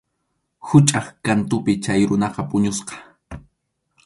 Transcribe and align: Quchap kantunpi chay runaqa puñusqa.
Quchap 0.65 1.07
kantunpi 1.25 1.73
chay 1.83 2.01
runaqa 2.09 2.41
puñusqa. 2.49 2.95